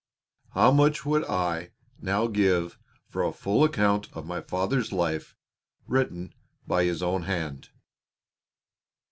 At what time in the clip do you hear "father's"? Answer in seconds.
4.41-4.91